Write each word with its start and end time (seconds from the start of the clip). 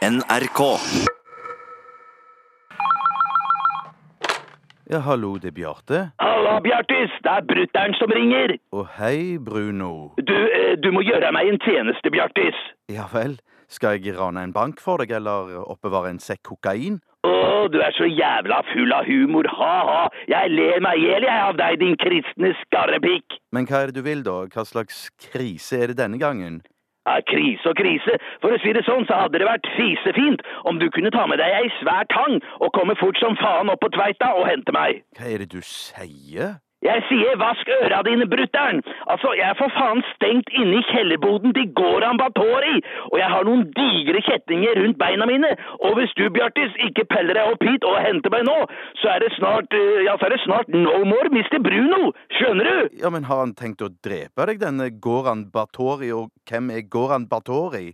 NRK. 0.00 0.60
Ja, 4.88 4.98
hallo, 5.04 5.34
det 5.36 5.50
er 5.50 5.52
Bjarte. 5.58 5.98
Halla, 6.22 6.54
Bjartis! 6.64 7.12
Det 7.20 7.28
er 7.28 7.44
brutter'n 7.44 7.92
som 7.98 8.14
ringer. 8.16 8.54
Å, 8.72 8.86
hei, 8.96 9.36
Bruno. 9.36 10.14
Du, 10.16 10.32
eh, 10.32 10.72
du 10.80 10.88
må 10.96 11.04
gjøre 11.04 11.34
meg 11.36 11.52
en 11.52 11.60
tjeneste, 11.66 12.08
Bjartis. 12.16 12.56
Ja 12.88 13.04
vel, 13.12 13.36
skal 13.68 14.00
jeg 14.00 14.16
rane 14.16 14.40
en 14.40 14.56
bank 14.56 14.80
for 14.80 15.04
deg, 15.04 15.12
eller 15.20 15.52
oppbevare 15.66 16.14
en 16.14 16.24
sekk 16.24 16.46
kokain? 16.48 16.96
Å, 17.28 17.68
du 17.68 17.76
er 17.84 17.92
så 17.92 18.08
jævla 18.08 18.64
full 18.72 18.96
av 18.96 19.04
humor, 19.04 19.52
ha-ha. 19.52 20.08
Jeg 20.32 20.56
ler 20.56 20.80
meg 20.80 20.96
i 20.96 21.10
hjel, 21.10 21.28
jeg, 21.28 21.46
av 21.52 21.60
deg, 21.60 21.76
din 21.84 22.00
kristne 22.00 22.56
skarrepikk. 22.64 23.36
Men 23.52 23.68
hva 23.68 23.84
er 23.84 23.92
det 23.92 24.00
du 24.00 24.08
vil, 24.08 24.24
da? 24.24 24.46
Hva 24.48 24.64
slags 24.64 25.10
krise 25.28 25.84
er 25.84 25.92
det 25.92 26.00
denne 26.00 26.24
gangen? 26.24 26.62
Ja, 27.08 27.16
krise 27.26 27.70
og 27.72 27.76
krise. 27.80 28.16
For 28.42 28.52
å 28.52 28.58
si 28.60 28.72
det 28.76 28.84
sånn, 28.84 29.06
så 29.08 29.22
hadde 29.22 29.40
det 29.40 29.48
vært 29.48 29.68
fisefint 29.76 30.42
om 30.68 30.78
du 30.82 30.90
kunne 30.92 31.12
ta 31.14 31.24
med 31.30 31.40
deg 31.40 31.54
ei 31.56 31.70
svær 31.78 32.04
tang 32.12 32.40
og 32.60 32.74
komme 32.76 32.96
fort 33.00 33.16
som 33.22 33.38
faen 33.40 33.72
opp 33.72 33.80
på 33.80 33.88
Tveita 33.96 34.34
og 34.36 34.44
hente 34.50 34.74
meg. 34.76 35.00
Hva 35.16 35.30
er 35.32 35.44
det 35.44 35.54
du 35.54 35.62
sier? 35.64 36.60
Jeg 36.80 37.02
sier 37.10 37.36
vask 37.36 37.68
øra 37.74 37.98
dine, 38.06 38.24
brutter'n! 38.32 38.78
Altså, 39.12 39.34
jeg 39.36 39.44
er 39.52 39.56
for 39.58 39.72
faen 39.76 39.98
stengt 40.14 40.48
inne 40.56 40.78
i 40.78 40.86
kjellerboden 40.88 41.52
til 41.56 41.66
Goran 41.76 42.16
Batori, 42.20 42.78
og 43.10 43.16
jeg 43.20 43.28
har 43.28 43.44
noen 43.44 43.66
digre 43.76 44.22
kjettinger 44.24 44.80
rundt 44.80 44.96
beina 45.02 45.26
mine, 45.28 45.50
og 45.84 45.98
hvis 45.98 46.14
du, 46.16 46.24
Bjartis, 46.32 46.72
ikke 46.86 47.04
peller 47.12 47.36
deg 47.36 47.52
opp 47.52 47.64
hit 47.68 47.84
og 47.84 47.98
henter 48.00 48.32
meg 48.32 48.46
nå, 48.48 48.56
så 49.02 49.10
er 49.12 49.20
det 49.20 49.28
snart, 49.36 49.76
eh, 49.76 50.06
ja, 50.06 50.14
så 50.16 50.30
er 50.30 50.32
det 50.34 50.40
snart 50.46 50.72
no 50.72 51.02
more 51.10 51.28
Mr. 51.34 51.58
Bruno, 51.66 52.14
skjønner 52.38 52.70
du? 52.70 52.96
Ja, 53.02 53.10
men 53.12 53.28
har 53.28 53.42
han 53.42 53.52
tenkt 53.58 53.84
å 53.84 53.90
drepe 54.00 54.46
deg, 54.48 54.62
denne 54.62 54.88
Goran 55.04 55.50
Batori, 55.52 56.08
og 56.16 56.30
hvem 56.48 56.72
er 56.78 56.86
Goran 56.88 57.28
Batori? 57.28 57.90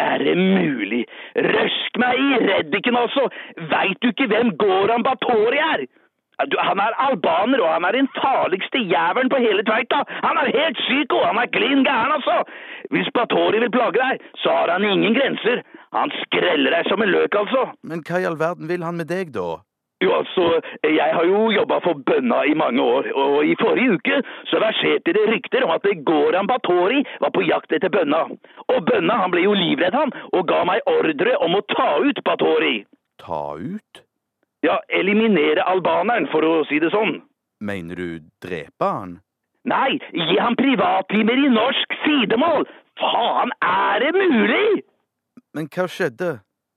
Er 0.00 0.24
det 0.24 0.38
mulig? 0.40 1.02
Røsk 1.36 2.00
meg 2.00 2.24
i 2.24 2.40
reddiken, 2.48 2.96
altså! 2.96 3.28
Veit 3.68 4.00
du 4.00 4.08
ikke 4.14 4.30
hvem 4.32 4.56
Goran 4.64 5.04
Batori 5.04 5.60
er? 5.60 5.84
Du, 6.50 6.56
han 6.58 6.80
er 6.82 6.96
albaner, 7.06 7.60
og 7.62 7.70
han 7.76 7.84
er 7.88 7.96
den 7.98 8.08
farligste 8.18 8.80
jævelen 8.92 9.30
på 9.30 9.38
hele 9.46 9.62
Tveita. 9.68 10.00
Han 10.26 10.40
er 10.42 10.54
helt 10.58 10.80
psyko, 10.82 11.20
han 11.28 11.38
er 11.38 11.52
klin 11.56 11.84
gæren, 11.86 12.16
altså! 12.18 12.42
Hvis 12.90 13.10
Batori 13.14 13.60
vil 13.62 13.70
plage 13.70 14.00
deg, 14.00 14.24
så 14.42 14.56
har 14.58 14.72
han 14.74 14.84
ingen 14.84 15.14
grenser. 15.14 15.62
Han 15.94 16.10
skreller 16.24 16.74
deg 16.74 16.90
som 16.90 17.02
en 17.02 17.14
løk, 17.14 17.38
altså. 17.42 17.68
Men 17.82 18.02
hva 18.08 18.20
i 18.20 18.26
all 18.28 18.40
verden 18.40 18.68
vil 18.68 18.84
han 18.86 18.98
med 18.98 19.08
deg, 19.14 19.30
da? 19.36 19.62
Jo, 20.04 20.10
altså, 20.20 20.44
jeg 20.82 21.10
har 21.16 21.24
jo 21.24 21.50
jobba 21.54 21.78
for 21.84 22.02
bønna 22.08 22.42
i 22.50 22.56
mange 22.58 22.82
år, 22.82 23.06
og 23.14 23.36
i 23.46 23.54
forrige 23.60 23.94
uke 23.96 24.18
så 24.50 24.60
verserte 24.60 25.14
det 25.16 25.28
rykter 25.30 25.64
om 25.64 25.72
at 25.76 25.86
Goran 26.08 26.50
Batori 26.50 27.04
var 27.22 27.32
på 27.36 27.46
jakt 27.46 27.72
etter 27.72 27.92
bønna. 27.94 28.24
Og 28.74 28.82
bønna 28.90 29.20
han 29.22 29.32
ble 29.32 29.46
jo 29.46 29.54
livredd, 29.56 29.96
han, 29.96 30.12
og 30.34 30.48
ga 30.50 30.64
meg 30.68 30.84
ordre 30.90 31.38
om 31.46 31.56
å 31.56 31.64
ta 31.76 31.88
ut 32.04 32.20
Batori. 32.26 32.76
Ta 33.22 33.44
ut? 33.56 34.03
Ja, 34.64 34.78
eliminere 34.88 35.64
albaneren, 35.68 36.30
for 36.32 36.46
å 36.46 36.62
si 36.70 36.78
det 36.80 36.88
sånn. 36.94 37.18
Mener 37.60 38.00
du 38.00 38.08
drepe 38.40 38.88
han? 38.88 39.18
Nei, 39.68 39.98
gi 40.12 40.38
ham 40.40 40.56
privattimer 40.56 41.40
i 41.40 41.52
norsk 41.52 41.96
sidemål! 42.04 42.66
Faen, 43.00 43.52
er 43.64 44.04
det 44.04 44.12
mulig?! 44.16 44.84
Men 45.54 45.68
hva 45.72 45.86
skjedde? 45.90 46.30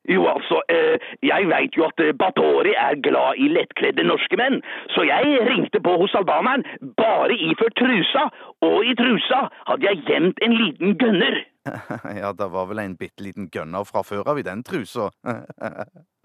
Jo, 0.08 0.24
altså, 0.32 0.62
eh, 0.72 1.04
jeg 1.24 1.48
veit 1.50 1.76
jo 1.76 1.84
at 1.88 2.00
eh, 2.00 2.14
Batori 2.16 2.72
er 2.80 3.00
glad 3.04 3.40
i 3.44 3.50
lettkledde 3.52 4.06
norske 4.08 4.40
menn, 4.40 4.62
så 4.96 5.04
jeg 5.08 5.42
ringte 5.48 5.82
på 5.84 5.98
hos 6.00 6.16
albaneren 6.16 6.64
bare 7.00 7.36
iført 7.50 7.76
trusa, 7.80 8.28
og 8.64 8.88
i 8.88 8.96
trusa 9.00 9.46
hadde 9.68 9.90
jeg 9.90 10.04
gjemt 10.08 10.44
en 10.44 10.56
liten 10.60 10.96
gønner. 11.00 11.42
ja, 12.22 12.32
det 12.32 12.52
var 12.52 12.70
vel 12.72 12.84
en 12.84 13.00
bitte 13.00 13.24
liten 13.24 13.52
gunner 13.52 13.88
fra 13.88 14.04
før 14.08 14.32
av 14.32 14.40
i 14.40 14.48
den 14.48 14.64
trusa. 14.68 15.12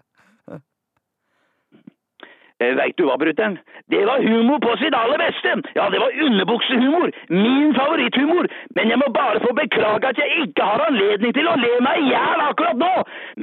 Eh, 2.63 2.75
Veit 2.79 2.95
du 2.97 3.03
hva, 3.07 3.17
brutter'n? 3.19 3.57
Det 3.91 4.01
var 4.07 4.23
humor 4.23 4.59
på 4.63 4.75
sitt 4.79 4.95
aller 4.95 5.19
beste! 5.19 5.55
Ja, 5.75 5.89
det 5.91 5.99
var 5.99 6.15
underbuksehumor! 6.25 7.11
Min 7.29 7.73
favoritthumor! 7.75 8.47
Men 8.77 8.93
jeg 8.93 8.99
må 9.01 9.09
bare 9.17 9.41
få 9.43 9.51
beklage 9.57 10.11
at 10.11 10.21
jeg 10.21 10.45
ikke 10.45 10.67
har 10.69 10.85
anledning 10.87 11.35
til 11.35 11.49
å 11.49 11.57
le 11.59 11.73
meg 11.83 12.03
i 12.03 12.11
hjel 12.13 12.43
akkurat 12.47 12.79
nå! 12.79 12.93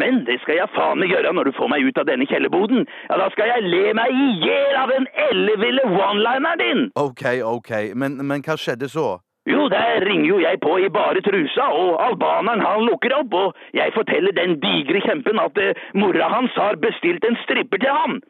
Men 0.03 0.23
det 0.29 0.41
skal 0.45 0.63
jeg 0.63 0.73
faen 0.77 1.03
meg 1.03 1.13
gjøre 1.13 1.35
når 1.37 1.51
du 1.51 1.57
får 1.59 1.73
meg 1.75 1.85
ut 1.89 2.01
av 2.01 2.09
denne 2.09 2.29
kjellerboden. 2.31 2.87
Ja, 3.11 3.19
da 3.21 3.31
skal 3.35 3.53
jeg 3.53 3.69
le 3.69 3.95
meg 4.01 4.15
i 4.25 4.29
hjel 4.47 4.79
av 4.81 4.95
den 4.95 5.09
elleville 5.29 5.89
one-lineren 5.91 6.65
din! 6.65 6.87
ok, 6.95 7.27
ok, 7.57 7.75
men, 8.01 8.21
men 8.25 8.47
hva 8.47 8.57
skjedde 8.57 8.89
så? 8.89 9.11
Jo, 9.49 9.69
der 9.73 10.05
ringer 10.05 10.29
jo 10.29 10.39
jeg 10.41 10.61
på 10.63 10.75
i 10.79 10.89
bare 10.93 11.21
trusa, 11.25 11.65
og 11.83 11.97
albaneren 12.05 12.61
han 12.65 12.85
lukker 12.89 13.15
opp, 13.17 13.33
og 13.35 13.77
jeg 13.77 13.93
forteller 13.97 14.37
den 14.37 14.59
digre 14.63 15.01
kjempen 15.07 15.41
at 15.43 15.57
uh, 15.59 15.87
mora 15.97 16.29
hans 16.33 16.57
har 16.61 16.77
bestilt 16.85 17.25
en 17.25 17.39
stripper 17.45 17.81
til 17.81 17.97
ham. 18.03 18.21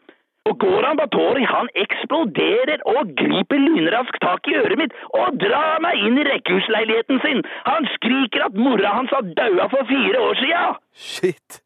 Og 0.51 0.59
Goran 0.59 0.99
Batori 0.99 1.45
han 1.47 1.69
eksploderer 1.79 2.83
og 2.93 3.13
griper 3.21 3.61
lynraskt 3.63 4.19
tak 4.25 4.49
i 4.51 4.57
øret 4.59 4.81
mitt 4.81 4.97
og 5.15 5.39
drar 5.39 5.79
meg 5.85 6.01
inn 6.03 6.19
i 6.19 6.27
rekkehusleiligheten 6.27 7.21
sin. 7.23 7.45
Han 7.69 7.87
skriker 7.95 8.49
at 8.49 8.59
mora 8.59 8.97
hans 8.97 9.15
har 9.15 9.29
daua 9.39 9.69
for 9.71 9.87
fire 9.87 10.25
år 10.27 10.41
sia. 10.43 10.65
Shit, 10.91 11.61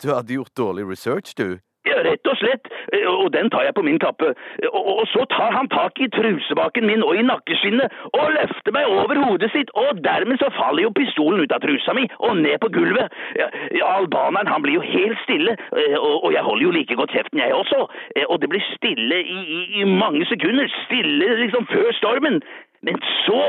du 0.00 0.08
hadde 0.14 0.38
gjort 0.38 0.56
dårlig 0.56 0.88
research, 0.88 1.36
du. 1.36 1.60
Rett 1.84 2.28
og 2.28 2.36
slett, 2.36 2.68
Eh, 2.92 3.06
og 3.08 3.32
den 3.32 3.50
tar 3.50 3.62
jeg 3.66 3.74
på 3.74 3.82
min 3.82 3.98
kappe. 3.98 4.32
Og, 4.72 4.86
og 5.00 5.06
så 5.12 5.24
tar 5.34 5.52
han 5.56 5.68
tak 5.68 6.00
i 6.00 6.08
trusebaken 6.16 6.86
min 6.86 7.04
og 7.06 7.16
i 7.16 7.26
nakkeskinnet 7.26 7.92
og 8.10 8.32
løfter 8.36 8.74
meg 8.76 8.88
over 8.90 9.20
hodet 9.24 9.50
sitt, 9.54 9.70
og 9.82 10.02
dermed 10.04 10.40
så 10.42 10.50
faller 10.58 10.86
jo 10.86 10.94
pistolen 11.00 11.44
ut 11.44 11.54
av 11.54 11.62
trusa 11.64 11.94
mi 11.96 12.06
og 12.18 12.36
ned 12.42 12.58
på 12.62 12.72
gulvet. 12.76 13.12
Ja, 13.38 13.50
albaneren 13.96 14.50
han 14.50 14.64
blir 14.64 14.80
jo 14.80 14.86
helt 14.86 15.18
stille, 15.24 15.56
eh, 15.76 15.98
og, 15.98 16.32
jeg 16.34 16.46
holder 16.46 16.66
jo 16.66 16.74
like 16.78 16.96
godt 16.96 17.14
kjeften 17.16 17.42
jeg 17.42 17.54
også, 17.54 17.86
Eh, 18.16 18.24
og 18.28 18.40
det 18.42 18.48
blir 18.50 18.62
stille 18.74 19.18
i, 19.22 19.38
i, 19.56 19.60
i 19.80 19.84
mange 19.84 20.24
sekunder, 20.26 20.66
stille 20.86 21.36
liksom 21.42 21.66
før 21.70 21.92
stormen. 21.92 22.40
Men 22.82 22.96
så, 23.26 23.42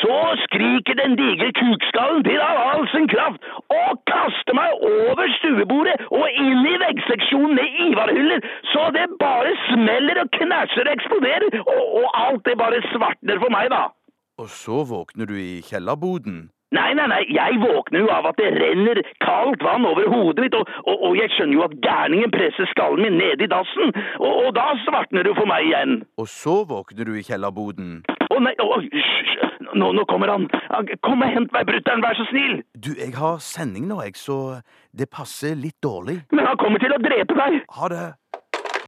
så 0.00 0.18
skriker 0.44 0.94
den 1.02 1.16
digre 1.20 1.50
kukskallen 1.60 2.22
til 2.24 2.40
av 2.40 2.60
all 2.70 2.86
sin 2.92 3.08
kraft 3.12 3.44
og 3.78 3.98
kaster 4.08 4.56
meg 4.56 4.84
over 4.90 5.28
stuebordet 5.36 5.96
og 6.08 6.38
inn 6.44 6.64
i 6.70 6.76
veggseksjonen 6.84 7.58
med 7.58 7.76
Ivar-hyller, 7.84 8.46
så 8.72 8.86
det 8.96 9.04
bare 9.20 9.52
smeller 9.66 10.22
og 10.86 10.92
eksploderer, 10.94 11.58
og, 11.64 11.82
og 12.02 12.06
alt 12.26 12.44
det 12.46 12.58
bare 12.60 12.78
svartner 12.92 13.40
for 13.42 13.50
meg, 13.50 13.70
da. 13.74 13.88
Og 14.38 14.46
så 14.54 14.84
våkner 14.86 15.26
du 15.26 15.34
i 15.34 15.58
kjellerboden. 15.66 16.46
Nei, 16.76 16.90
nei, 16.92 17.06
nei, 17.08 17.22
jeg 17.32 17.56
våkner 17.62 18.02
jo 18.04 18.08
av 18.12 18.26
at 18.28 18.36
det 18.36 18.50
renner 18.60 18.98
kaldt 19.24 19.62
vann 19.64 19.86
over 19.88 20.04
hodet 20.12 20.42
mitt, 20.44 20.54
og, 20.58 20.68
og, 20.84 21.00
og 21.08 21.14
jeg 21.16 21.30
skjønner 21.32 21.56
jo 21.56 21.62
at 21.64 21.74
gærningen 21.86 22.30
presser 22.34 22.68
skallen 22.74 23.00
min 23.06 23.16
ned 23.16 23.40
i 23.40 23.48
dassen, 23.48 23.88
og, 24.20 24.28
og 24.44 24.50
da 24.58 24.66
svartner 24.84 25.24
det 25.24 25.32
jo 25.32 25.38
for 25.40 25.48
meg 25.48 25.64
igjen. 25.70 25.94
Og 26.20 26.28
så 26.28 26.58
våkner 26.68 27.08
du 27.08 27.14
i 27.16 27.24
kjellerboden. 27.24 28.02
Å 28.28 28.38
nei, 28.44 28.52
å, 28.60 28.68
hysj, 28.84 29.32
nå, 29.80 29.88
nå 29.96 30.04
kommer 30.12 30.28
han. 30.34 30.44
Han- 30.68 30.92
Kom 31.08 31.24
og 31.24 31.32
hent 31.32 31.50
meg, 31.56 31.64
brutter'n, 31.72 32.04
vær 32.04 32.20
så 32.20 32.28
snill. 32.28 32.58
Du, 32.76 32.92
jeg 33.00 33.14
har 33.16 33.40
sending 33.42 33.88
nå, 33.88 34.02
jeg, 34.04 34.14
så 34.20 34.60
det 34.92 35.08
passer 35.10 35.56
litt 35.56 35.78
dårlig. 35.82 36.18
Men 36.36 36.46
han 36.52 36.60
kommer 36.60 36.84
til 36.84 36.92
å 36.92 37.00
drepe 37.00 37.32
deg. 37.38 37.62
Ha 37.80 37.88
det. 37.94 38.04